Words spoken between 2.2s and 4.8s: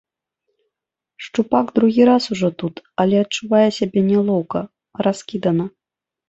ужо тут, але адчувае сябе нялоўка,